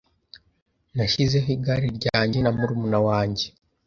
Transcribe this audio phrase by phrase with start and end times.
[0.95, 3.45] Nashizeho igare ryanjye na murumuna wanjye.